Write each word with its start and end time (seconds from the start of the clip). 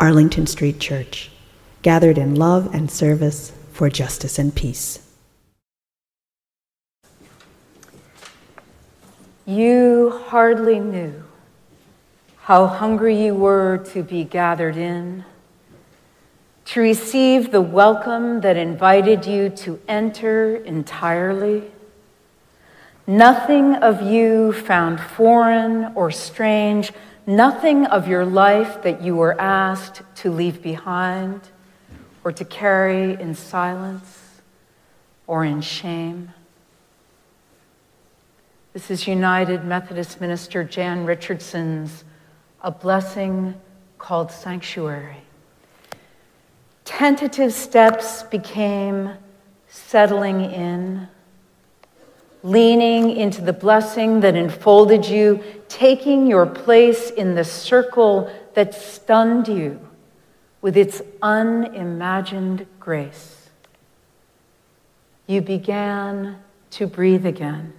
Arlington 0.00 0.46
Street 0.46 0.80
Church, 0.80 1.30
gathered 1.82 2.16
in 2.16 2.34
love 2.34 2.74
and 2.74 2.90
service 2.90 3.52
for 3.70 3.90
justice 3.90 4.38
and 4.38 4.54
peace. 4.54 5.06
You 9.44 10.22
hardly 10.28 10.80
knew 10.80 11.22
how 12.44 12.66
hungry 12.66 13.24
you 13.24 13.34
were 13.34 13.84
to 13.92 14.02
be 14.02 14.24
gathered 14.24 14.78
in, 14.78 15.26
to 16.64 16.80
receive 16.80 17.50
the 17.50 17.60
welcome 17.60 18.40
that 18.40 18.56
invited 18.56 19.26
you 19.26 19.50
to 19.50 19.78
enter 19.86 20.56
entirely. 20.56 21.70
Nothing 23.06 23.76
of 23.76 24.02
you 24.02 24.52
found 24.52 25.00
foreign 25.00 25.92
or 25.94 26.10
strange 26.10 26.92
Nothing 27.30 27.86
of 27.86 28.08
your 28.08 28.24
life 28.24 28.82
that 28.82 29.02
you 29.02 29.14
were 29.14 29.40
asked 29.40 30.02
to 30.16 30.32
leave 30.32 30.62
behind 30.62 31.40
or 32.24 32.32
to 32.32 32.44
carry 32.44 33.12
in 33.20 33.36
silence 33.36 34.40
or 35.28 35.44
in 35.44 35.60
shame. 35.60 36.32
This 38.72 38.90
is 38.90 39.06
United 39.06 39.64
Methodist 39.64 40.20
Minister 40.20 40.64
Jan 40.64 41.04
Richardson's 41.04 42.02
A 42.62 42.72
Blessing 42.72 43.54
Called 43.98 44.32
Sanctuary. 44.32 45.22
Tentative 46.84 47.52
steps 47.52 48.24
became 48.24 49.10
settling 49.68 50.40
in 50.40 51.06
leaning 52.42 53.10
into 53.16 53.42
the 53.42 53.52
blessing 53.52 54.20
that 54.20 54.34
enfolded 54.34 55.06
you, 55.06 55.42
taking 55.68 56.26
your 56.26 56.46
place 56.46 57.10
in 57.10 57.34
the 57.34 57.44
circle 57.44 58.32
that 58.54 58.74
stunned 58.74 59.48
you 59.48 59.78
with 60.62 60.76
its 60.76 61.02
unimagined 61.22 62.66
grace. 62.78 63.48
You 65.26 65.40
began 65.40 66.38
to 66.70 66.86
breathe 66.86 67.26
again, 67.26 67.72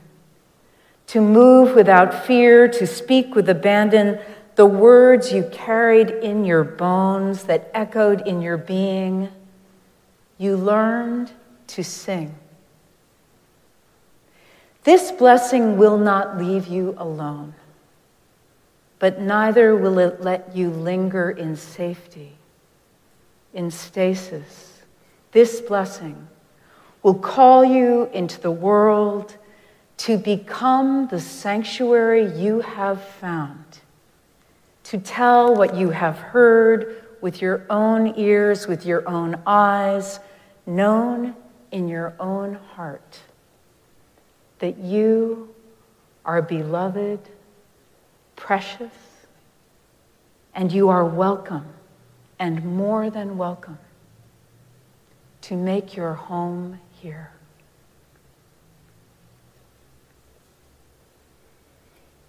to 1.08 1.22
move 1.22 1.76
without 1.76 2.26
fear, 2.26 2.67
to 2.67 2.88
speak 2.88 3.36
with 3.36 3.50
abandon 3.50 4.20
the 4.56 4.66
words 4.66 5.32
you 5.32 5.44
carried 5.52 6.09
in 6.09 6.45
your 6.45 6.64
bones 6.64 7.44
that 7.44 7.70
echoed 7.73 8.28
in 8.28 8.42
your 8.42 8.58
being. 8.58 9.30
You 10.38 10.56
learned 10.58 11.32
to 11.67 11.84
sing. 11.84 12.36
This 14.84 15.12
blessing 15.12 15.78
will 15.78 15.98
not 15.98 16.40
leave 16.40 16.66
you 16.66 16.96
alone, 16.98 17.54
but 18.98 19.22
neither 19.22 19.76
will 19.76 20.00
it 20.00 20.22
let 20.22 20.56
you 20.56 20.72
linger 20.72 21.30
in 21.30 21.56
safety, 21.56 22.34
in 23.54 23.70
stasis. 23.70 24.82
This 25.34 25.62
blessing 25.62 26.28
will 27.04 27.16
call 27.16 27.64
you 27.64 28.10
into 28.12 28.42
the 28.42 28.52
world 28.52 29.38
to 29.98 30.17
become 30.17 31.08
the 31.10 31.20
sanctuary 31.20 32.26
you 32.36 32.61
have 32.61 33.04
found, 33.04 33.82
to 34.86 34.98
tell 34.98 35.55
what 35.55 35.76
you 35.76 35.92
have 35.92 36.17
heard 36.17 37.04
with 37.22 37.39
your 37.39 37.67
own 37.70 38.17
ears, 38.17 38.67
with 38.67 38.84
your 38.84 39.08
own 39.08 39.39
eyes, 39.45 40.20
known 40.66 41.36
in 41.72 41.88
your 41.88 42.16
own 42.20 42.55
heart 42.73 43.20
that 44.61 44.77
you 44.77 45.49
are 46.23 46.42
beloved, 46.42 47.20
precious, 48.36 48.94
and 50.54 50.72
you 50.72 50.89
are 50.89 51.04
welcome 51.04 51.66
and 52.38 52.64
more 52.64 53.10
than 53.10 53.39
welcome 53.39 53.80
to 55.42 55.55
make 55.55 55.95
your 55.95 56.14
home 56.14 56.80
here. 57.02 57.32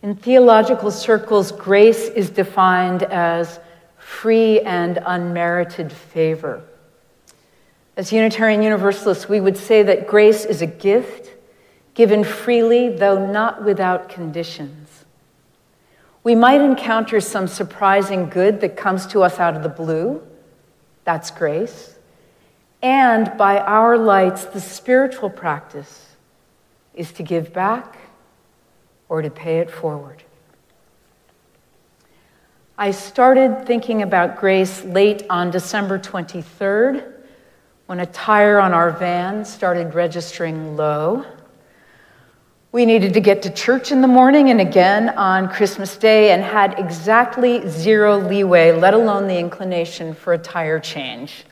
In 0.00 0.16
theological 0.16 0.90
circles, 0.90 1.52
grace 1.52 2.08
is 2.08 2.30
defined 2.30 3.02
as 3.02 3.60
free 3.98 4.60
and 4.60 4.98
unmerited 5.04 5.92
favor. 5.92 6.64
As 7.94 8.10
Unitarian 8.10 8.62
Universalists, 8.62 9.28
we 9.28 9.38
would 9.38 9.58
say 9.58 9.82
that 9.82 10.06
grace 10.06 10.46
is 10.46 10.62
a 10.62 10.66
gift 10.66 11.31
given 11.94 12.24
freely, 12.24 12.88
though 12.88 13.30
not 13.30 13.64
without 13.64 14.08
conditions. 14.08 15.04
We 16.24 16.34
might 16.34 16.60
encounter 16.60 17.20
some 17.20 17.48
surprising 17.48 18.28
good 18.28 18.60
that 18.60 18.76
comes 18.76 19.06
to 19.08 19.22
us 19.22 19.38
out 19.38 19.56
of 19.56 19.62
the 19.62 19.68
blue. 19.68 20.22
That's 21.04 21.30
grace. 21.30 21.96
And 22.80 23.36
by 23.36 23.58
our 23.58 23.98
lights, 23.98 24.44
the 24.44 24.60
spiritual 24.60 25.30
practice 25.30 26.16
is 26.94 27.12
to 27.12 27.22
give 27.22 27.52
back 27.52 27.96
or 29.08 29.22
to 29.22 29.30
pay 29.30 29.58
it 29.58 29.70
forward. 29.70 30.22
I 32.78 32.90
started 32.90 33.66
thinking 33.66 34.02
about 34.02 34.38
grace 34.38 34.82
late 34.84 35.24
on 35.28 35.50
December 35.50 35.98
23rd 35.98 37.12
when 37.86 38.00
a 38.00 38.06
tire 38.06 38.58
on 38.58 38.72
our 38.72 38.90
van 38.90 39.44
started 39.44 39.94
registering 39.94 40.76
low. 40.76 41.24
We 42.72 42.86
needed 42.86 43.12
to 43.12 43.20
get 43.20 43.42
to 43.42 43.50
church 43.50 43.92
in 43.92 44.00
the 44.00 44.08
morning 44.08 44.48
and 44.48 44.58
again 44.58 45.10
on 45.10 45.50
Christmas 45.50 45.94
Day 45.98 46.32
and 46.32 46.42
had 46.42 46.78
exactly 46.78 47.68
zero 47.68 48.18
leeway, 48.18 48.72
let 48.72 48.94
alone 48.94 49.26
the 49.26 49.36
inclination 49.36 50.14
for 50.14 50.32
a 50.32 50.38
tire 50.38 50.80
change. 50.80 51.44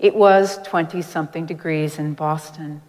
It 0.00 0.16
was 0.16 0.58
20 0.64 1.02
something 1.02 1.46
degrees 1.46 2.00
in 2.00 2.14
Boston. 2.14 2.82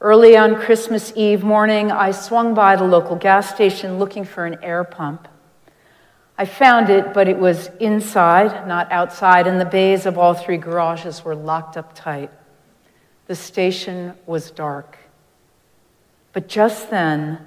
Early 0.00 0.36
on 0.36 0.56
Christmas 0.56 1.12
Eve 1.14 1.44
morning, 1.44 1.92
I 1.92 2.10
swung 2.10 2.54
by 2.54 2.74
the 2.74 2.82
local 2.82 3.14
gas 3.14 3.54
station 3.54 4.00
looking 4.00 4.24
for 4.24 4.44
an 4.44 4.58
air 4.60 4.82
pump. 4.82 5.28
I 6.36 6.44
found 6.44 6.90
it, 6.90 7.14
but 7.14 7.28
it 7.28 7.38
was 7.38 7.70
inside, 7.78 8.66
not 8.66 8.90
outside, 8.90 9.46
and 9.46 9.60
the 9.60 9.64
bays 9.64 10.06
of 10.06 10.18
all 10.18 10.34
three 10.34 10.58
garages 10.58 11.24
were 11.24 11.36
locked 11.36 11.76
up 11.76 11.94
tight. 11.94 12.32
The 13.28 13.36
station 13.36 14.14
was 14.26 14.50
dark. 14.50 14.98
But 16.32 16.48
just 16.48 16.90
then, 16.90 17.44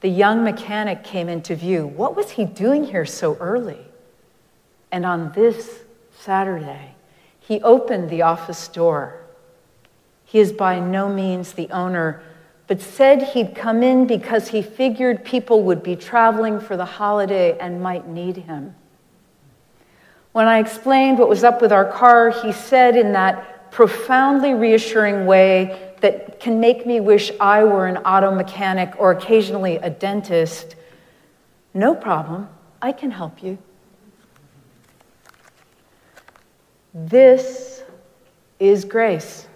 the 0.00 0.08
young 0.08 0.44
mechanic 0.44 1.02
came 1.02 1.28
into 1.28 1.56
view. 1.56 1.86
What 1.86 2.16
was 2.16 2.30
he 2.30 2.44
doing 2.44 2.84
here 2.84 3.06
so 3.06 3.36
early? 3.36 3.84
And 4.92 5.04
on 5.04 5.32
this 5.32 5.80
Saturday, 6.18 6.94
he 7.40 7.60
opened 7.62 8.10
the 8.10 8.22
office 8.22 8.68
door. 8.68 9.24
He 10.24 10.38
is 10.38 10.52
by 10.52 10.78
no 10.78 11.08
means 11.08 11.52
the 11.52 11.70
owner, 11.70 12.22
but 12.66 12.80
said 12.80 13.22
he'd 13.22 13.54
come 13.54 13.82
in 13.82 14.06
because 14.06 14.48
he 14.48 14.62
figured 14.62 15.24
people 15.24 15.62
would 15.62 15.82
be 15.82 15.96
traveling 15.96 16.60
for 16.60 16.76
the 16.76 16.84
holiday 16.84 17.56
and 17.58 17.82
might 17.82 18.06
need 18.06 18.36
him. 18.36 18.74
When 20.32 20.46
I 20.46 20.58
explained 20.58 21.18
what 21.18 21.28
was 21.28 21.42
up 21.42 21.62
with 21.62 21.72
our 21.72 21.90
car, 21.90 22.30
he 22.30 22.52
said 22.52 22.96
in 22.96 23.12
that 23.12 23.57
profoundly 23.70 24.54
reassuring 24.54 25.26
way 25.26 25.92
that 26.00 26.40
can 26.40 26.60
make 26.60 26.86
me 26.86 27.00
wish 27.00 27.32
I 27.40 27.64
were 27.64 27.86
an 27.86 27.98
auto 27.98 28.34
mechanic 28.34 28.92
or 28.98 29.10
occasionally 29.10 29.76
a 29.76 29.90
dentist, 29.90 30.76
no 31.74 31.94
problem, 31.94 32.48
I 32.80 32.92
can 32.92 33.10
help 33.10 33.42
you. 33.42 33.58
This 36.94 37.82
is 38.58 38.84
grace. 38.84 39.46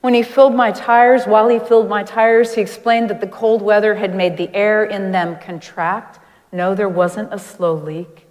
When 0.00 0.14
he 0.14 0.22
filled 0.22 0.54
my 0.54 0.70
tires, 0.70 1.24
while 1.24 1.48
he 1.48 1.58
filled 1.58 1.88
my 1.88 2.02
tires, 2.02 2.54
he 2.54 2.60
explained 2.60 3.08
that 3.10 3.20
the 3.20 3.26
cold 3.26 3.62
weather 3.62 3.94
had 3.94 4.14
made 4.14 4.36
the 4.36 4.54
air 4.54 4.84
in 4.84 5.12
them 5.12 5.38
contract. 5.38 6.18
No, 6.52 6.74
there 6.74 6.88
wasn't 6.88 7.32
a 7.32 7.38
slow 7.38 7.74
leak. 7.74 8.23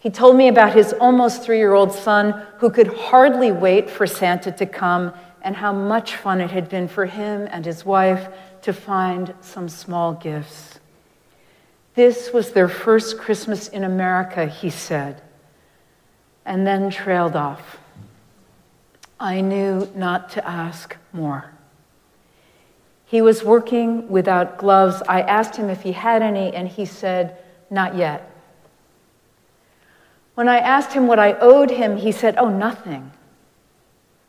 He 0.00 0.08
told 0.08 0.34
me 0.34 0.48
about 0.48 0.72
his 0.72 0.94
almost 0.94 1.42
three 1.42 1.58
year 1.58 1.74
old 1.74 1.92
son 1.92 2.46
who 2.58 2.70
could 2.70 2.88
hardly 2.88 3.52
wait 3.52 3.88
for 3.88 4.06
Santa 4.06 4.50
to 4.50 4.66
come 4.66 5.12
and 5.42 5.54
how 5.54 5.72
much 5.72 6.16
fun 6.16 6.40
it 6.40 6.50
had 6.50 6.68
been 6.68 6.88
for 6.88 7.04
him 7.06 7.46
and 7.50 7.64
his 7.64 7.84
wife 7.84 8.28
to 8.62 8.72
find 8.72 9.34
some 9.42 9.68
small 9.68 10.14
gifts. 10.14 10.80
This 11.94 12.32
was 12.32 12.52
their 12.52 12.68
first 12.68 13.18
Christmas 13.18 13.68
in 13.68 13.84
America, 13.84 14.46
he 14.46 14.70
said. 14.70 15.22
and 16.46 16.66
then 16.66 16.90
trailed 16.90 17.36
off. 17.36 17.78
I 19.20 19.42
knew 19.42 19.86
not 19.94 20.30
to 20.30 20.48
ask 20.48 20.96
more. 21.12 21.52
He 23.04 23.20
was 23.20 23.44
working 23.44 24.08
without 24.08 24.56
gloves. 24.56 25.02
I 25.06 25.20
asked 25.20 25.54
him 25.56 25.68
if 25.68 25.82
he 25.82 25.92
had 25.92 26.22
any, 26.22 26.54
and 26.54 26.66
he 26.66 26.86
said, 26.86 27.36
Not 27.68 27.94
yet. 27.94 28.29
When 30.34 30.48
I 30.48 30.58
asked 30.58 30.92
him 30.92 31.06
what 31.06 31.18
I 31.18 31.34
owed 31.34 31.70
him, 31.70 31.96
he 31.96 32.12
said, 32.12 32.36
Oh, 32.38 32.48
nothing. 32.48 33.10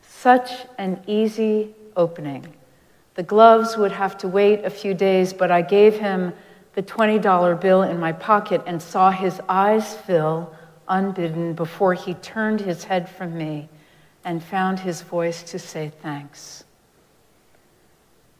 Such 0.01 0.51
an 0.77 1.01
easy 1.07 1.73
opening. 1.95 2.53
The 3.15 3.23
gloves 3.23 3.77
would 3.77 3.91
have 3.91 4.17
to 4.19 4.27
wait 4.27 4.63
a 4.63 4.69
few 4.69 4.93
days, 4.93 5.33
but 5.33 5.51
I 5.51 5.61
gave 5.61 5.99
him 5.99 6.33
the 6.73 6.83
$20 6.83 7.59
bill 7.59 7.83
in 7.83 7.99
my 7.99 8.11
pocket 8.13 8.61
and 8.65 8.81
saw 8.81 9.11
his 9.11 9.41
eyes 9.49 9.95
fill 9.95 10.53
unbidden 10.87 11.53
before 11.53 11.93
he 11.93 12.13
turned 12.15 12.61
his 12.61 12.83
head 12.85 13.09
from 13.09 13.37
me 13.37 13.69
and 14.23 14.43
found 14.43 14.79
his 14.79 15.01
voice 15.01 15.43
to 15.43 15.59
say 15.59 15.91
thanks. 16.01 16.63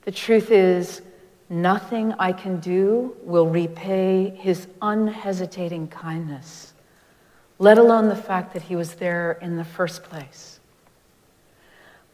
The 0.04 0.12
truth 0.12 0.52
is, 0.52 1.02
nothing 1.50 2.14
I 2.18 2.32
can 2.32 2.60
do 2.60 3.16
will 3.24 3.48
repay 3.48 4.30
his 4.30 4.68
unhesitating 4.82 5.90
kindness, 5.90 6.71
let 7.62 7.78
alone 7.78 8.10
the 8.10 8.16
fact 8.16 8.54
that 8.54 8.64
he 8.64 8.76
was 8.76 8.96
there 8.96 9.34
in 9.40 9.56
the 9.56 9.64
first 9.64 10.02
place. 10.02 10.60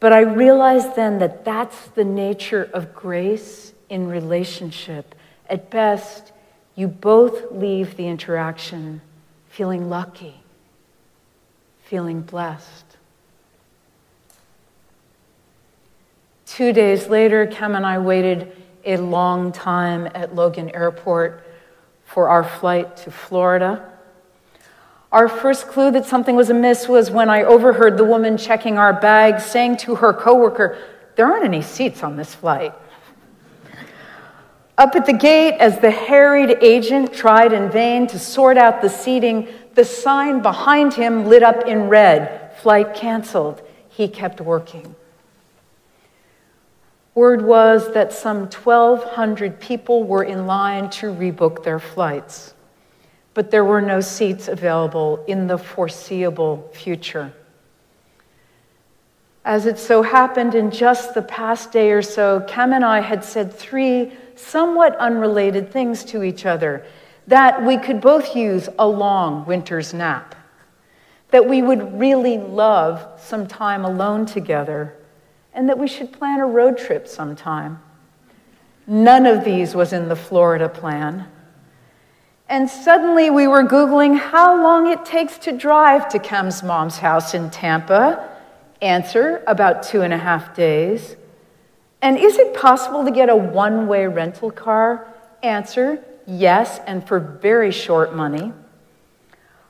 But 0.02 0.12
I 0.12 0.20
realized 0.20 0.98
then 0.98 1.20
that 1.20 1.46
that's 1.46 1.88
the 1.96 2.04
nature 2.04 2.70
of 2.74 2.94
grace 2.94 3.72
in 3.88 4.10
relationship. 4.10 5.16
At 5.50 5.70
best, 5.70 6.34
you 6.76 6.90
both 6.90 7.50
leave 7.50 7.96
the 7.96 8.10
interaction 8.10 9.00
feeling 9.48 9.90
lucky, 9.90 10.36
feeling 11.86 12.24
blessed. 12.24 12.98
Two 16.46 16.74
days 16.74 17.08
later, 17.08 17.48
Kem 17.48 17.74
and 17.74 17.86
I 17.86 18.00
waited 18.00 18.52
a 18.84 18.98
long 18.98 19.54
time 19.54 20.10
at 20.14 20.36
Logan 20.36 20.72
Airport 20.72 21.48
for 22.04 22.28
our 22.28 22.44
flight 22.44 22.98
to 22.98 23.12
Florida. 23.12 23.94
Our 25.12 25.30
first 25.30 25.68
clue 25.68 25.92
that 25.92 26.06
something 26.06 26.36
was 26.36 26.50
amiss 26.50 26.88
was 26.88 27.10
when 27.10 27.30
I 27.30 27.44
overheard 27.44 27.98
the 27.98 28.04
woman 28.04 28.38
checking 28.38 28.78
our 28.78 28.94
bags 28.94 29.46
saying 29.46 29.78
to 29.78 29.96
her 29.96 30.14
coworker, 30.14 30.78
There 31.16 31.26
aren't 31.26 31.46
any 31.46 31.62
seats 31.62 32.04
on 32.04 32.18
this 32.18 32.36
flight. 32.36 32.74
Up 34.78 34.96
at 34.96 35.06
the 35.08 35.14
gate, 35.14 35.56
as 35.60 35.80
the 35.80 35.90
harried 35.90 36.58
agent 36.62 37.12
tried 37.12 37.52
in 37.52 37.72
vain 37.72 38.06
to 38.08 38.20
sort 38.20 38.58
out 38.58 38.82
the 38.82 38.90
seating, 38.90 39.48
the 39.74 39.86
sign 39.86 40.42
behind 40.42 40.94
him 40.94 41.26
lit 41.26 41.42
up 41.42 41.66
in 41.66 41.90
red 41.90 42.56
flight 42.58 42.94
canceled. 42.94 43.62
He 43.90 44.08
kept 44.08 44.42
working. 44.42 44.96
Word 47.16 47.44
was 47.44 47.94
that 47.94 48.14
some 48.14 48.42
1,200 48.42 49.60
people 49.60 50.04
were 50.04 50.24
in 50.24 50.46
line 50.46 50.92
to 50.92 51.08
rebook 51.08 51.64
their 51.64 51.80
flights, 51.80 52.54
but 53.38 53.52
there 53.52 53.64
were 53.64 53.84
no 53.84 54.02
seats 54.02 54.48
available 54.48 55.24
in 55.28 55.46
the 55.46 55.60
foreseeable 55.60 56.68
future. 56.74 57.32
As 59.46 59.68
it 59.68 59.78
so 59.78 60.02
happened, 60.02 60.56
in 60.56 60.72
just 60.72 61.14
the 61.14 61.22
past 61.22 61.72
day 61.72 61.92
or 61.92 62.02
so, 62.02 62.44
Kem 62.48 62.74
and 62.74 62.84
I 62.84 63.00
had 63.00 63.24
said 63.24 63.54
three 63.54 64.12
somewhat 64.36 64.96
unrelated 64.96 65.72
things 65.72 66.04
to 66.06 66.24
each 66.24 66.48
other 66.48 66.84
that 67.28 67.64
we 67.64 67.78
could 67.78 68.02
both 68.02 68.36
use 68.36 68.70
a 68.80 68.88
long 68.88 69.46
winter's 69.46 69.94
nap, 69.94 70.34
that 71.30 71.48
we 71.48 71.62
would 71.62 72.00
really 72.00 72.40
love 72.40 73.22
some 73.22 73.46
time 73.46 73.86
alone 73.86 74.26
together, 74.26 74.96
and 75.54 75.70
that 75.70 75.78
we 75.78 75.88
should 75.88 76.12
plan 76.12 76.40
a 76.40 76.48
road 76.48 76.76
trip 76.76 77.08
sometime. 77.08 77.80
None 78.88 79.28
of 79.28 79.46
these 79.46 79.76
was 79.76 79.94
in 79.94 80.10
the 80.10 80.16
Florida 80.16 80.68
plan. 80.68 81.28
And 82.50 82.70
suddenly 82.70 83.30
we 83.30 83.48
were 83.48 83.64
Googling 83.64 84.18
how 84.18 84.62
long 84.62 84.88
it 84.88 85.06
takes 85.06 85.38
to 85.40 85.52
drive 85.52 86.08
to 86.10 86.20
Kem's 86.20 86.64
mom's 86.64 86.98
house 86.98 87.34
in 87.34 87.50
Tampa. 87.50 88.30
Answer 88.82 89.44
about 89.48 89.84
two 89.84 90.02
and 90.02 90.14
a 90.14 90.18
half 90.18 90.56
days. 90.56 91.18
And 92.02 92.18
is 92.18 92.38
it 92.38 92.54
possible 92.54 93.04
to 93.04 93.12
get 93.12 93.30
a 93.30 93.36
one 93.36 93.88
way 93.88 94.08
rental 94.08 94.52
car? 94.52 95.14
Answer 95.44 96.04
yes, 96.26 96.80
and 96.86 97.06
for 97.08 97.20
very 97.20 97.72
short 97.72 98.16
money. 98.16 98.54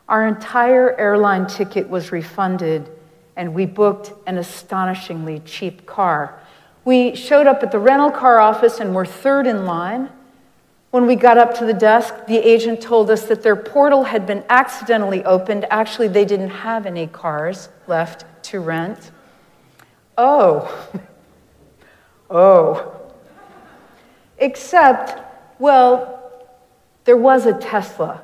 Our 0.10 0.28
entire 0.28 0.98
airline 0.98 1.48
ticket 1.48 1.90
was 1.90 2.12
refunded, 2.12 2.90
and 3.36 3.54
we 3.54 3.66
booked 3.66 4.14
an 4.26 4.38
astonishingly 4.38 5.40
cheap 5.40 5.86
car. 5.86 6.40
We 6.86 7.16
showed 7.16 7.48
up 7.48 7.64
at 7.64 7.72
the 7.72 7.80
rental 7.80 8.12
car 8.12 8.40
office 8.40 8.80
and 8.80 8.96
were 8.96 9.06
third 9.06 9.48
in 9.48 9.66
line. 9.66 10.10
When 10.92 11.06
we 11.06 11.16
got 11.16 11.38
up 11.38 11.54
to 11.60 11.66
the 11.66 11.74
desk, 11.74 12.28
the 12.28 12.38
agent 12.38 12.82
told 12.82 13.12
us 13.12 13.26
that 13.26 13.44
their 13.44 13.56
portal 13.56 14.06
had 14.06 14.26
been 14.26 14.44
accidentally 14.50 15.24
opened. 15.26 15.66
Actually, 15.70 16.08
they 16.08 16.26
didn't 16.26 16.50
have 16.50 16.86
any 16.86 17.08
cars 17.08 17.70
left 17.88 18.26
to 18.44 18.60
rent. 18.60 19.12
Oh, 20.18 20.90
Oh. 22.30 22.94
Except, 24.38 25.20
well, 25.60 26.32
there 27.06 27.18
was 27.18 27.46
a 27.46 27.54
Tesla. 27.58 28.22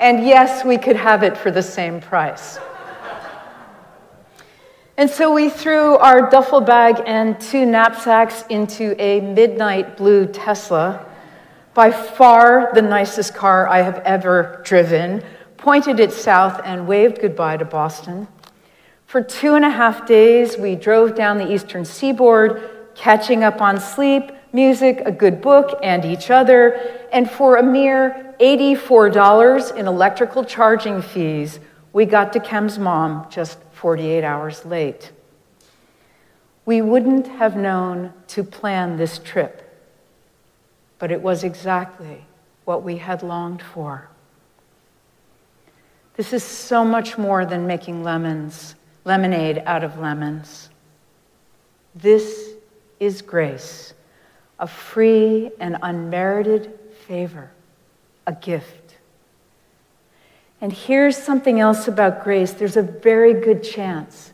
and 0.00 0.26
yes, 0.26 0.64
we 0.64 0.76
could 0.76 0.96
have 0.96 1.22
it 1.22 1.36
for 1.36 1.50
the 1.50 1.62
same 1.62 2.00
price. 2.00 2.58
And 5.00 5.08
so 5.08 5.32
we 5.32 5.48
threw 5.48 5.96
our 5.96 6.28
duffel 6.28 6.60
bag 6.60 7.02
and 7.06 7.40
two 7.40 7.64
knapsacks 7.64 8.44
into 8.50 8.94
a 9.02 9.22
midnight 9.22 9.96
blue 9.96 10.26
Tesla, 10.26 11.06
by 11.72 11.90
far 11.90 12.70
the 12.74 12.82
nicest 12.82 13.34
car 13.34 13.66
I 13.66 13.80
have 13.80 14.00
ever 14.00 14.60
driven, 14.62 15.24
pointed 15.56 16.00
it 16.00 16.12
south, 16.12 16.60
and 16.66 16.86
waved 16.86 17.22
goodbye 17.22 17.56
to 17.56 17.64
Boston. 17.64 18.28
For 19.06 19.22
two 19.22 19.54
and 19.54 19.64
a 19.64 19.70
half 19.70 20.06
days, 20.06 20.58
we 20.58 20.76
drove 20.76 21.14
down 21.14 21.38
the 21.38 21.50
eastern 21.50 21.86
seaboard, 21.86 22.92
catching 22.94 23.42
up 23.42 23.62
on 23.62 23.80
sleep, 23.80 24.30
music, 24.52 25.00
a 25.06 25.12
good 25.12 25.40
book, 25.40 25.80
and 25.82 26.04
each 26.04 26.30
other. 26.30 26.78
And 27.10 27.30
for 27.30 27.56
a 27.56 27.62
mere 27.62 28.34
$84 28.38 29.74
in 29.76 29.86
electrical 29.86 30.44
charging 30.44 31.00
fees, 31.00 31.58
we 31.94 32.04
got 32.04 32.34
to 32.34 32.40
Kem's 32.40 32.78
mom 32.78 33.26
just 33.30 33.56
48 33.80 34.22
hours 34.22 34.66
late. 34.66 35.10
We 36.66 36.82
wouldn't 36.82 37.26
have 37.26 37.56
known 37.56 38.12
to 38.28 38.44
plan 38.44 38.98
this 38.98 39.18
trip, 39.18 39.74
but 40.98 41.10
it 41.10 41.22
was 41.22 41.44
exactly 41.44 42.26
what 42.66 42.82
we 42.82 42.98
had 42.98 43.22
longed 43.22 43.62
for. 43.62 44.10
This 46.16 46.34
is 46.34 46.44
so 46.44 46.84
much 46.84 47.16
more 47.16 47.46
than 47.46 47.66
making 47.66 48.02
lemons 48.02 48.74
lemonade 49.06 49.62
out 49.64 49.82
of 49.82 49.98
lemons. 49.98 50.68
This 51.94 52.50
is 53.00 53.22
grace, 53.22 53.94
a 54.58 54.66
free 54.66 55.50
and 55.58 55.78
unmerited 55.80 56.78
favor, 57.06 57.50
a 58.26 58.32
gift. 58.32 58.79
And 60.60 60.72
here's 60.72 61.16
something 61.16 61.60
else 61.60 61.88
about 61.88 62.22
grace 62.22 62.52
there's 62.52 62.76
a 62.76 62.82
very 62.82 63.34
good 63.34 63.62
chance 63.62 64.32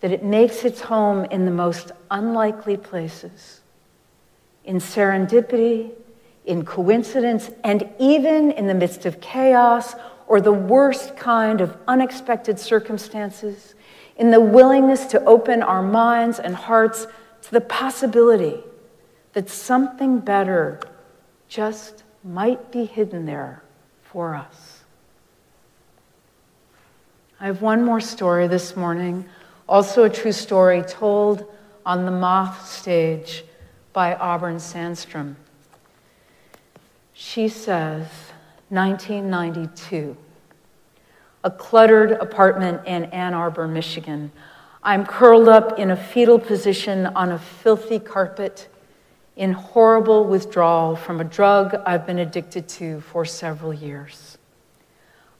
that 0.00 0.12
it 0.12 0.22
makes 0.22 0.64
its 0.64 0.80
home 0.82 1.24
in 1.26 1.44
the 1.44 1.50
most 1.50 1.92
unlikely 2.10 2.76
places 2.76 3.60
in 4.64 4.76
serendipity, 4.76 5.90
in 6.44 6.64
coincidence, 6.64 7.50
and 7.64 7.88
even 7.98 8.50
in 8.52 8.66
the 8.66 8.74
midst 8.74 9.06
of 9.06 9.20
chaos 9.20 9.94
or 10.26 10.40
the 10.40 10.52
worst 10.52 11.16
kind 11.16 11.60
of 11.60 11.76
unexpected 11.88 12.58
circumstances 12.58 13.74
in 14.16 14.30
the 14.30 14.40
willingness 14.40 15.06
to 15.06 15.24
open 15.24 15.62
our 15.62 15.82
minds 15.82 16.38
and 16.38 16.54
hearts 16.54 17.06
to 17.42 17.50
the 17.52 17.60
possibility 17.60 18.58
that 19.34 19.48
something 19.48 20.18
better 20.18 20.80
just 21.48 22.02
might 22.24 22.72
be 22.72 22.84
hidden 22.84 23.26
there 23.26 23.62
for 24.02 24.34
us. 24.34 24.65
I 27.38 27.46
have 27.46 27.60
one 27.60 27.84
more 27.84 28.00
story 28.00 28.48
this 28.48 28.76
morning, 28.76 29.26
also 29.68 30.04
a 30.04 30.10
true 30.10 30.32
story 30.32 30.82
told 30.82 31.44
on 31.84 32.06
the 32.06 32.10
Moth 32.10 32.66
stage 32.66 33.44
by 33.92 34.14
Auburn 34.14 34.56
Sandstrom. 34.56 35.34
She 37.12 37.48
says, 37.48 38.06
1992 38.70 40.16
a 41.44 41.50
cluttered 41.50 42.10
apartment 42.10 42.84
in 42.86 43.04
Ann 43.04 43.32
Arbor, 43.32 43.68
Michigan. 43.68 44.32
I'm 44.82 45.06
curled 45.06 45.48
up 45.48 45.78
in 45.78 45.92
a 45.92 45.96
fetal 45.96 46.40
position 46.40 47.06
on 47.06 47.30
a 47.30 47.38
filthy 47.38 48.00
carpet 48.00 48.68
in 49.36 49.52
horrible 49.52 50.24
withdrawal 50.24 50.96
from 50.96 51.20
a 51.20 51.24
drug 51.24 51.76
I've 51.86 52.04
been 52.04 52.18
addicted 52.18 52.66
to 52.70 53.00
for 53.00 53.24
several 53.24 53.72
years. 53.72 54.35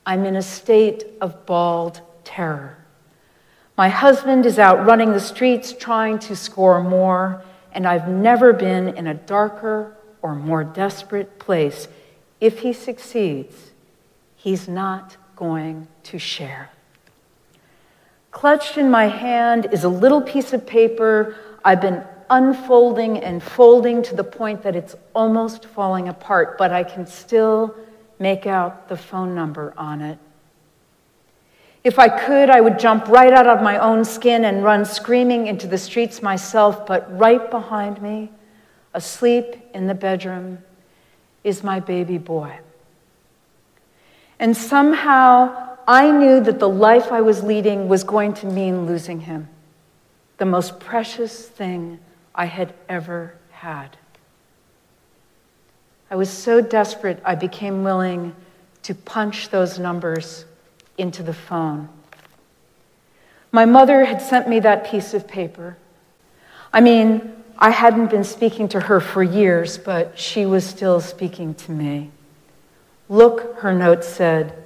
I'm 0.07 0.25
in 0.25 0.37
a 0.37 0.43
state 0.43 1.05
of 1.21 1.45
bald 1.45 2.01
terror. 2.23 2.79
My 3.77 3.89
husband 3.89 4.47
is 4.47 4.59
out 4.59 4.87
running 4.87 5.13
the 5.13 5.21
streets 5.21 5.73
trying 5.73 6.21
to 6.21 6.37
score 6.37 6.83
more, 6.83 7.43
and 7.73 7.87
I've 7.87 8.09
never 8.09 8.53
been 8.53 8.97
in 8.97 9.09
a 9.09 9.15
darker 9.15 9.97
or 10.23 10.35
more 10.35 10.65
desperate 10.65 11.39
place. 11.41 11.89
If 12.41 12.61
he 12.61 12.73
succeeds, 12.73 13.73
he's 14.37 14.69
not 14.69 15.17
going 15.35 15.89
to 16.05 16.19
share. 16.19 16.71
Clutched 18.31 18.79
in 18.79 18.91
my 18.91 19.09
hand 19.09 19.69
is 19.73 19.85
a 19.85 19.89
little 19.89 20.23
piece 20.23 20.53
of 20.53 20.67
paper 20.67 21.37
I've 21.65 21.81
been 21.81 22.05
unfolding 22.31 23.19
and 23.19 23.43
folding 23.43 24.03
to 24.05 24.15
the 24.15 24.25
point 24.25 24.63
that 24.63 24.77
it's 24.77 24.95
almost 25.15 25.65
falling 25.65 26.09
apart, 26.09 26.59
but 26.59 26.73
I 26.73 26.85
can 26.85 27.07
still 27.07 27.75
make 28.19 28.47
out 28.47 28.89
the 28.89 28.97
phone 28.97 29.35
number 29.35 29.75
on 29.77 30.01
it. 30.01 30.19
If 31.85 31.99
I 31.99 32.09
could, 32.09 32.51
I 32.51 32.61
would 32.61 32.79
jump 32.79 33.07
right 33.07 33.33
out 33.33 33.47
of 33.47 33.63
my 33.63 33.79
own 33.79 34.05
skin 34.05 34.45
and 34.45 34.65
run 34.65 34.85
screaming 34.85 35.47
into 35.47 35.69
the 35.69 35.79
streets 35.79 36.21
myself, 36.21 36.85
but 36.85 37.17
right 37.17 37.49
behind 37.51 38.03
me, 38.03 38.33
asleep 38.93 39.57
in 39.73 39.87
the 39.87 39.95
bedroom, 39.95 40.59
is 41.45 41.63
my 41.63 41.79
baby 41.79 42.19
boy. 42.19 42.59
And 44.41 44.57
somehow 44.57 45.77
I 45.87 46.11
knew 46.11 46.41
that 46.41 46.59
the 46.59 46.69
life 46.69 47.13
I 47.13 47.21
was 47.21 47.45
leading 47.45 47.89
was 47.89 48.03
going 48.03 48.35
to 48.35 48.47
mean 48.47 48.87
losing 48.87 49.21
him, 49.21 49.49
the 50.39 50.45
most 50.45 50.81
precious 50.81 51.47
thing 51.47 52.01
I 52.35 52.47
had 52.47 52.75
ever 52.89 53.35
had. 53.51 53.97
I 56.11 56.17
was 56.17 56.31
so 56.31 56.61
desperate, 56.61 57.21
I 57.25 57.35
became 57.35 57.83
willing 57.83 58.35
to 58.85 58.95
punch 58.95 59.49
those 59.49 59.79
numbers 59.79 60.45
into 60.97 61.23
the 61.23 61.35
phone. 61.35 61.89
My 63.51 63.65
mother 63.65 64.05
had 64.05 64.23
sent 64.23 64.49
me 64.49 64.61
that 64.61 64.87
piece 64.87 65.15
of 65.15 65.27
paper. 65.27 65.77
I 66.73 66.81
mean, 66.81 67.33
I 67.59 67.71
hadn't 67.71 68.11
been 68.11 68.25
speaking 68.25 68.69
to 68.69 68.81
her 68.81 69.01
for 69.01 69.23
years, 69.23 69.79
but 69.79 70.19
she 70.19 70.47
was 70.47 70.65
still 70.65 71.01
speaking 71.01 71.55
to 71.55 71.73
me. 71.73 72.11
Look, 73.09 73.57
her 73.61 73.73
note 73.73 74.05
said, 74.05 74.63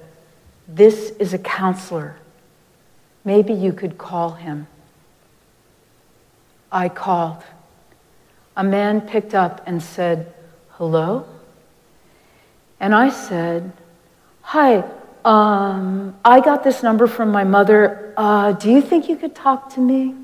this 0.67 1.11
is 1.11 1.33
a 1.33 1.37
counselor. 1.37 2.17
Maybe 3.23 3.53
you 3.53 3.71
could 3.71 3.97
call 3.97 4.31
him. 4.31 4.67
I 6.71 6.89
called. 6.89 7.43
A 8.55 8.63
man 8.63 9.01
picked 9.01 9.33
up 9.33 9.61
and 9.65 9.81
said, 9.81 10.33
Hello? 10.81 11.27
And 12.79 12.95
I 12.95 13.09
said, 13.09 13.71
Hi, 14.41 14.83
um, 15.23 16.17
I 16.25 16.39
got 16.39 16.63
this 16.63 16.81
number 16.81 17.05
from 17.05 17.29
my 17.29 17.43
mother. 17.43 18.15
Uh, 18.17 18.53
do 18.53 18.71
you 18.71 18.81
think 18.81 19.07
you 19.07 19.15
could 19.15 19.35
talk 19.35 19.71
to 19.75 19.79
me? 19.79 20.15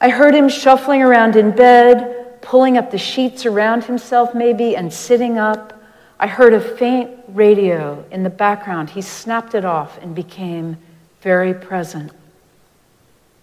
I 0.00 0.10
heard 0.10 0.32
him 0.32 0.48
shuffling 0.48 1.02
around 1.02 1.34
in 1.34 1.50
bed, 1.50 2.40
pulling 2.40 2.78
up 2.78 2.92
the 2.92 2.98
sheets 2.98 3.46
around 3.46 3.82
himself, 3.82 4.32
maybe, 4.32 4.76
and 4.76 4.92
sitting 4.92 5.38
up. 5.38 5.82
I 6.20 6.28
heard 6.28 6.54
a 6.54 6.60
faint 6.60 7.10
radio 7.26 8.04
in 8.12 8.22
the 8.22 8.30
background. 8.30 8.90
He 8.90 9.02
snapped 9.02 9.56
it 9.56 9.64
off 9.64 10.00
and 10.00 10.14
became 10.14 10.76
very 11.20 11.52
present. 11.52 12.12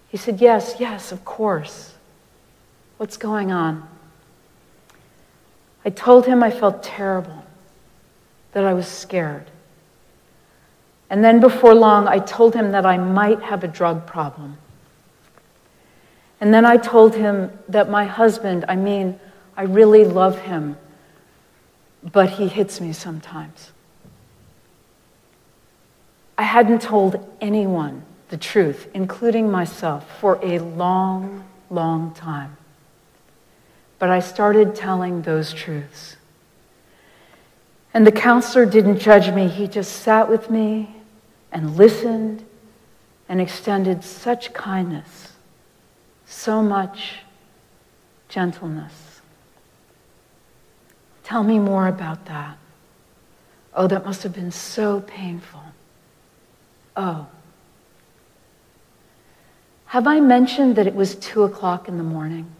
He 0.08 0.16
said, 0.16 0.40
Yes, 0.40 0.76
yes, 0.80 1.12
of 1.12 1.26
course. 1.26 1.94
What's 2.96 3.18
going 3.18 3.52
on? 3.52 3.90
I 5.86 5.90
told 5.90 6.26
him 6.26 6.44
I 6.44 6.52
felt 6.52 6.84
terrible, 6.84 7.44
that 8.54 8.64
I 8.64 8.74
was 8.74 8.88
scared. 8.88 9.50
And 11.10 11.24
then 11.24 11.40
before 11.40 11.76
long, 11.76 12.08
I 12.08 12.20
told 12.20 12.56
him 12.56 12.72
that 12.72 12.86
I 12.86 12.98
might 12.98 13.42
have 13.42 13.64
a 13.64 13.68
drug 13.68 14.08
problem. 14.08 14.58
And 16.40 16.54
then 16.54 16.66
I 16.66 16.78
told 16.78 17.16
him 17.16 17.52
that 17.70 17.90
my 17.90 18.06
husband, 18.06 18.66
I 18.68 18.76
mean, 18.76 19.20
I 19.56 19.64
really 19.64 20.06
love 20.06 20.40
him 20.40 20.78
but 22.12 22.32
he 22.32 22.48
hits 22.48 22.82
me 22.82 22.92
sometimes. 22.92 23.72
I 26.38 26.44
hadn't 26.44 26.82
told 26.82 27.26
anyone 27.40 28.04
the 28.30 28.38
truth, 28.38 28.88
including 28.94 29.50
myself, 29.50 30.06
for 30.20 30.40
a 30.44 30.60
long, 30.60 31.46
long 31.70 32.14
time. 32.14 32.58
But 34.04 34.10
I 34.10 34.20
started 34.20 34.76
telling 34.76 35.22
those 35.22 35.54
truths. 35.54 36.18
And 37.94 38.06
the 38.06 38.12
counselor 38.12 38.66
didn't 38.66 39.00
judge 39.00 39.34
me, 39.34 39.48
he 39.48 39.66
just 39.66 39.94
sat 40.02 40.30
with 40.30 40.50
me 40.50 40.94
and 41.54 41.78
listened 41.78 42.44
and 43.30 43.40
extended 43.40 44.04
such 44.04 44.52
kindness, 44.52 45.32
so 46.26 46.62
much 46.62 47.20
gentleness. 48.28 49.22
Tell 51.24 51.46
me 51.46 51.58
more 51.58 51.88
about 51.88 52.26
that. 52.26 52.58
Oh, 53.74 53.88
that 53.88 54.04
must 54.06 54.22
have 54.24 54.34
been 54.34 54.52
so 54.52 55.00
painful. 55.00 55.64
Oh. 56.98 57.28
Have 59.86 60.08
I 60.08 60.20
mentioned 60.20 60.76
that 60.76 60.88
it 60.88 60.94
was 60.94 61.16
two 61.16 61.44
o'clock 61.44 61.88
in 61.88 61.98
the 61.98 62.04
morning? 62.04 62.54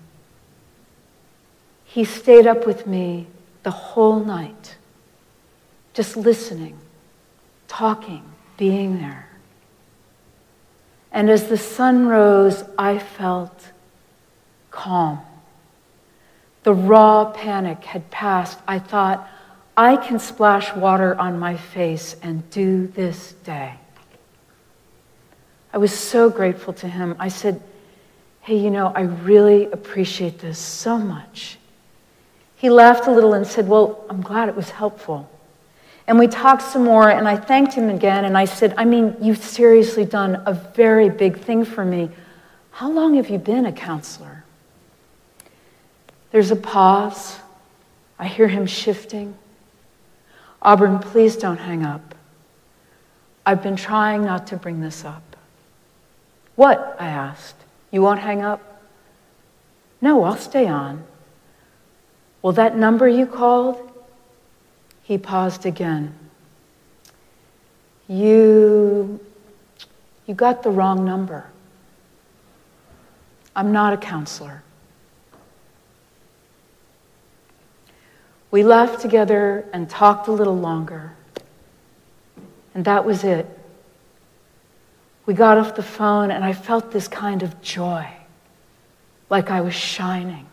He 1.94 2.06
stayed 2.06 2.48
up 2.48 2.66
with 2.66 2.88
me 2.88 3.28
the 3.62 3.70
whole 3.70 4.20
night, 4.20 4.78
just 5.94 6.18
listening, 6.18 6.76
talking, 7.68 8.24
being 8.58 8.98
there. 8.98 9.30
And 11.12 11.30
as 11.30 11.50
the 11.50 11.58
sun 11.58 12.08
rose, 12.08 12.64
I 12.80 12.98
felt 12.98 13.70
calm. 14.72 15.20
The 16.64 16.74
raw 16.74 17.26
panic 17.26 17.84
had 17.84 18.10
passed. 18.10 18.58
I 18.68 18.80
thought, 18.80 19.30
I 19.78 19.96
can 19.98 20.18
splash 20.18 20.74
water 20.74 21.14
on 21.20 21.38
my 21.38 21.56
face 21.56 22.16
and 22.24 22.50
do 22.50 22.88
this 22.88 23.34
day. 23.44 23.76
I 25.72 25.78
was 25.78 25.94
so 25.94 26.32
grateful 26.32 26.74
to 26.74 26.88
him. 26.88 27.16
I 27.20 27.28
said, 27.28 27.62
Hey, 28.42 28.58
you 28.58 28.72
know, 28.72 28.88
I 28.88 29.02
really 29.02 29.66
appreciate 29.66 30.40
this 30.40 30.58
so 30.58 30.98
much. 30.98 31.60
He 32.64 32.70
laughed 32.70 33.08
a 33.08 33.12
little 33.12 33.34
and 33.34 33.46
said, 33.46 33.68
Well, 33.68 34.06
I'm 34.10 34.22
glad 34.22 34.48
it 34.48 34.56
was 34.56 34.70
helpful. 34.70 35.30
And 36.08 36.18
we 36.18 36.28
talked 36.28 36.62
some 36.62 36.86
more, 36.86 37.10
and 37.10 37.28
I 37.28 37.36
thanked 37.36 37.74
him 37.74 37.90
again, 37.90 38.24
and 38.24 38.38
I 38.38 38.46
said, 38.46 38.74
I 38.78 38.86
mean, 38.86 39.18
you've 39.20 39.44
seriously 39.44 40.06
done 40.06 40.42
a 40.46 40.54
very 40.54 41.10
big 41.10 41.40
thing 41.40 41.66
for 41.66 41.84
me. 41.84 42.10
How 42.72 42.90
long 42.90 43.16
have 43.16 43.30
you 43.30 43.38
been 43.38 43.66
a 43.66 43.74
counselor? 43.74 44.46
There's 46.32 46.52
a 46.52 46.56
pause. 46.56 47.38
I 48.18 48.28
hear 48.28 48.48
him 48.48 48.66
shifting. 48.66 49.36
Auburn, 50.62 51.00
please 51.00 51.36
don't 51.36 51.58
hang 51.58 51.84
up. 51.84 52.16
I've 53.46 53.62
been 53.62 53.76
trying 53.76 54.24
not 54.24 54.48
to 54.48 54.56
bring 54.56 54.80
this 54.80 55.04
up. 55.04 55.36
What? 56.56 56.96
I 56.98 57.10
asked. 57.10 57.58
You 57.92 58.02
won't 58.04 58.22
hang 58.22 58.42
up? 58.42 58.82
No, 60.00 60.24
I'll 60.24 60.38
stay 60.38 60.68
on. 60.68 61.04
Well, 62.44 62.54
that 62.54 62.78
number 62.78 63.08
you 63.08 63.26
called? 63.26 63.80
He 65.02 65.18
paused 65.18 65.66
again. 65.66 66.14
You, 68.08 69.20
you 70.28 70.36
got 70.36 70.62
the 70.62 70.70
wrong 70.70 71.06
number. 71.06 71.46
I'm 73.56 73.72
not 73.72 73.94
a 73.94 73.98
counselor. 73.98 74.62
We 78.52 78.64
laughed 78.64 79.00
together 79.00 79.66
and 79.72 79.90
talked 79.90 80.28
a 80.28 80.32
little 80.32 80.58
longer. 80.58 81.14
And 82.76 82.84
that 82.86 83.06
was 83.06 83.24
it. 83.24 83.48
We 85.26 85.34
got 85.34 85.58
off 85.58 85.76
the 85.76 85.84
phone, 85.84 86.30
and 86.30 86.44
I 86.44 86.52
felt 86.52 86.92
this 86.92 87.08
kind 87.08 87.42
of 87.42 87.62
joy, 87.62 88.06
like 89.30 89.50
I 89.50 89.62
was 89.62 89.74
shining. 89.74 90.46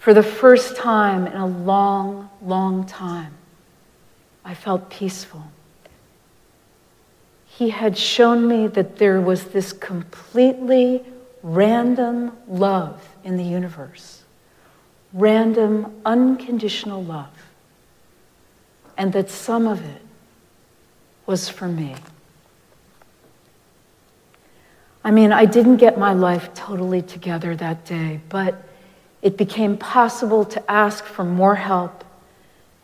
For 0.00 0.14
the 0.14 0.22
first 0.22 0.76
time 0.76 1.26
in 1.26 1.36
a 1.36 1.46
long, 1.46 2.30
long 2.40 2.86
time, 2.86 3.34
I 4.42 4.54
felt 4.54 4.88
peaceful. 4.88 5.44
He 7.44 7.68
had 7.68 7.98
shown 7.98 8.48
me 8.48 8.66
that 8.68 8.96
there 8.96 9.20
was 9.20 9.44
this 9.48 9.74
completely 9.74 11.04
random 11.42 12.32
love 12.48 13.06
in 13.24 13.36
the 13.36 13.44
universe 13.44 14.22
random, 15.12 16.00
unconditional 16.06 17.02
love, 17.02 17.28
and 18.96 19.12
that 19.12 19.28
some 19.28 19.66
of 19.66 19.84
it 19.84 20.02
was 21.26 21.48
for 21.48 21.66
me. 21.66 21.96
I 25.02 25.10
mean, 25.10 25.32
I 25.32 25.46
didn't 25.46 25.78
get 25.78 25.98
my 25.98 26.12
life 26.12 26.54
totally 26.54 27.02
together 27.02 27.56
that 27.56 27.84
day, 27.84 28.20
but 28.28 28.64
it 29.22 29.36
became 29.36 29.76
possible 29.76 30.44
to 30.46 30.70
ask 30.70 31.04
for 31.04 31.24
more 31.24 31.54
help 31.54 32.04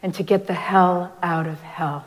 and 0.03 0.15
to 0.15 0.23
get 0.23 0.47
the 0.47 0.55
hell 0.55 1.13
out 1.23 1.47
of 1.47 1.61
hell. 1.63 2.05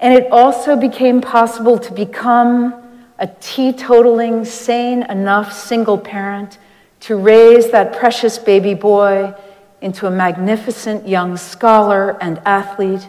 And 0.00 0.14
it 0.14 0.30
also 0.30 0.76
became 0.76 1.20
possible 1.20 1.78
to 1.78 1.92
become 1.92 2.74
a 3.18 3.26
teetotaling, 3.26 4.46
sane 4.46 5.02
enough 5.04 5.52
single 5.52 5.98
parent 5.98 6.58
to 7.00 7.16
raise 7.16 7.70
that 7.70 7.98
precious 7.98 8.38
baby 8.38 8.74
boy 8.74 9.34
into 9.80 10.06
a 10.06 10.10
magnificent 10.10 11.06
young 11.06 11.36
scholar 11.36 12.20
and 12.20 12.38
athlete 12.44 13.08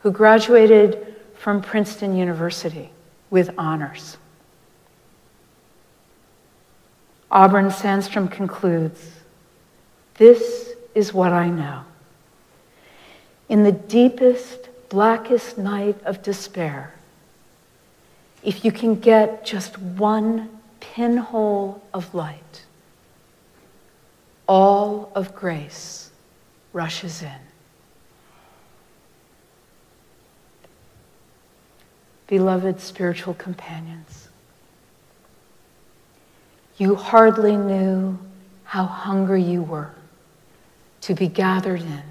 who 0.00 0.10
graduated 0.10 1.16
from 1.34 1.60
Princeton 1.60 2.16
University 2.16 2.90
with 3.30 3.50
honors. 3.58 4.16
Auburn 7.34 7.70
Sandstrom 7.70 8.30
concludes 8.30 9.10
This 10.14 10.70
is 10.94 11.12
what 11.12 11.32
I 11.32 11.50
know. 11.50 11.82
In 13.48 13.64
the 13.64 13.72
deepest, 13.72 14.68
blackest 14.88 15.58
night 15.58 15.96
of 16.04 16.22
despair, 16.22 16.94
if 18.44 18.64
you 18.64 18.70
can 18.70 18.94
get 18.94 19.44
just 19.44 19.76
one 19.78 20.48
pinhole 20.78 21.82
of 21.92 22.14
light, 22.14 22.62
all 24.46 25.10
of 25.16 25.34
grace 25.34 26.10
rushes 26.72 27.20
in. 27.20 27.40
Beloved 32.28 32.80
spiritual 32.80 33.34
companions, 33.34 34.23
you 36.76 36.94
hardly 36.96 37.56
knew 37.56 38.18
how 38.64 38.84
hungry 38.84 39.42
you 39.42 39.62
were 39.62 39.94
to 41.02 41.14
be 41.14 41.28
gathered 41.28 41.82
in, 41.82 42.02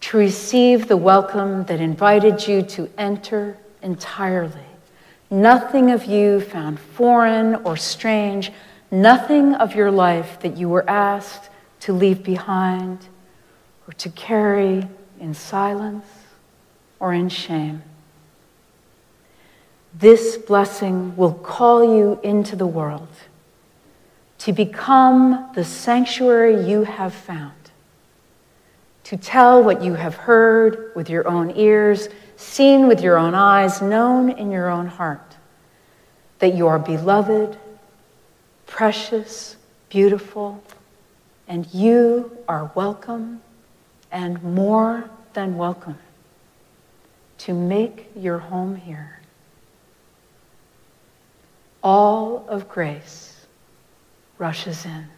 to 0.00 0.16
receive 0.16 0.88
the 0.88 0.96
welcome 0.96 1.64
that 1.66 1.80
invited 1.80 2.46
you 2.48 2.62
to 2.62 2.90
enter 2.98 3.56
entirely. 3.82 4.66
Nothing 5.30 5.90
of 5.90 6.04
you 6.04 6.40
found 6.40 6.80
foreign 6.80 7.54
or 7.56 7.76
strange, 7.76 8.50
nothing 8.90 9.54
of 9.54 9.74
your 9.74 9.90
life 9.90 10.40
that 10.40 10.56
you 10.56 10.68
were 10.68 10.88
asked 10.88 11.50
to 11.80 11.92
leave 11.92 12.22
behind 12.22 12.98
or 13.86 13.92
to 13.94 14.08
carry 14.10 14.86
in 15.20 15.34
silence 15.34 16.06
or 16.98 17.12
in 17.12 17.28
shame. 17.28 17.82
This 19.94 20.38
blessing 20.38 21.16
will 21.16 21.34
call 21.34 21.84
you 21.84 22.18
into 22.22 22.56
the 22.56 22.66
world 22.66 23.08
to 24.38 24.52
become 24.52 25.50
the 25.54 25.64
sanctuary 25.64 26.64
you 26.64 26.82
have 26.84 27.14
found, 27.14 27.52
to 29.04 29.16
tell 29.16 29.62
what 29.62 29.82
you 29.82 29.94
have 29.94 30.14
heard 30.14 30.92
with 30.96 31.10
your 31.10 31.28
own 31.28 31.52
ears, 31.56 32.08
seen 32.36 32.88
with 32.88 33.02
your 33.02 33.18
own 33.18 33.34
eyes, 33.34 33.82
known 33.82 34.30
in 34.30 34.50
your 34.50 34.68
own 34.70 34.86
heart, 34.86 35.36
that 36.38 36.54
you 36.54 36.66
are 36.66 36.78
beloved, 36.78 37.56
precious, 38.66 39.56
beautiful, 39.90 40.62
and 41.46 41.72
you 41.72 42.36
are 42.48 42.72
welcome 42.74 43.42
and 44.10 44.42
more 44.42 45.08
than 45.34 45.56
welcome 45.56 45.98
to 47.38 47.52
make 47.52 48.10
your 48.16 48.38
home 48.38 48.74
here 48.74 49.21
all 51.82 52.46
of 52.48 52.68
grace 52.68 53.46
rushes 54.38 54.84
in. 54.84 55.08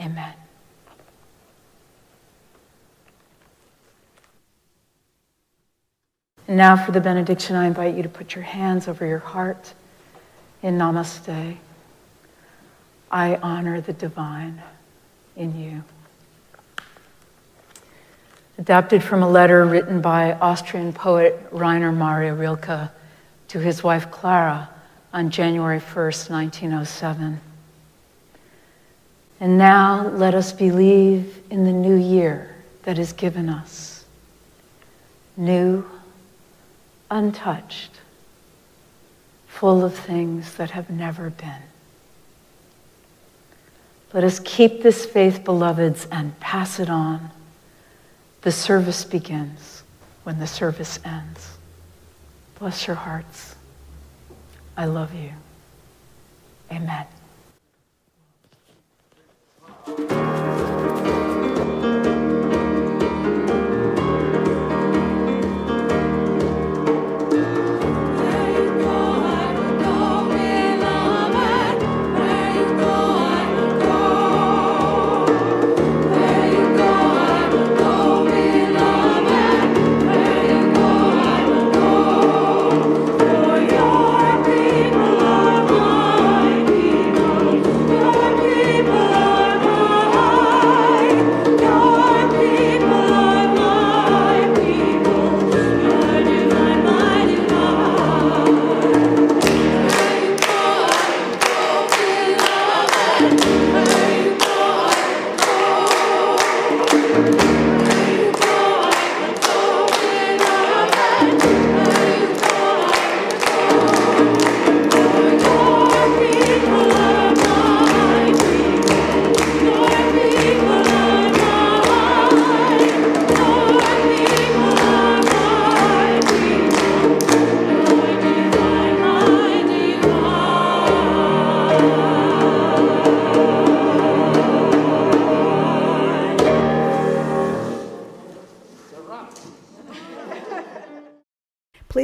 Amen. 0.00 0.34
And 6.48 6.56
now 6.56 6.76
for 6.76 6.92
the 6.92 7.00
benediction, 7.00 7.54
I 7.56 7.66
invite 7.66 7.94
you 7.94 8.02
to 8.02 8.08
put 8.08 8.34
your 8.34 8.44
hands 8.44 8.88
over 8.88 9.06
your 9.06 9.18
heart 9.18 9.74
in 10.62 10.76
namaste. 10.76 11.56
I 13.10 13.36
honor 13.36 13.80
the 13.80 13.92
divine 13.92 14.62
in 15.36 15.58
you 15.58 15.84
adapted 18.58 19.02
from 19.02 19.22
a 19.22 19.28
letter 19.28 19.64
written 19.64 20.00
by 20.00 20.32
Austrian 20.34 20.92
poet 20.92 21.40
Rainer 21.50 21.92
Maria 21.92 22.34
Rilke 22.34 22.90
to 23.48 23.58
his 23.58 23.82
wife 23.82 24.10
Clara 24.10 24.68
on 25.12 25.30
January 25.30 25.80
1st, 25.80 26.30
1907. 26.30 27.40
And 29.40 29.58
now 29.58 30.08
let 30.08 30.34
us 30.34 30.52
believe 30.52 31.42
in 31.50 31.64
the 31.64 31.72
new 31.72 31.96
year 31.96 32.54
that 32.84 32.98
is 32.98 33.12
given 33.12 33.48
us. 33.48 34.04
New, 35.36 35.84
untouched, 37.10 37.90
full 39.48 39.84
of 39.84 39.94
things 39.94 40.54
that 40.54 40.70
have 40.70 40.90
never 40.90 41.30
been. 41.30 41.62
Let 44.12 44.24
us 44.24 44.40
keep 44.44 44.82
this 44.82 45.06
faith, 45.06 45.42
beloveds, 45.42 46.06
and 46.12 46.38
pass 46.38 46.78
it 46.78 46.90
on 46.90 47.30
the 48.42 48.52
service 48.52 49.04
begins 49.04 49.82
when 50.24 50.38
the 50.38 50.46
service 50.46 50.98
ends. 51.04 51.56
Bless 52.58 52.86
your 52.86 52.96
hearts. 52.96 53.56
I 54.76 54.84
love 54.86 55.14
you. 55.14 55.30
Amen. 56.70 57.06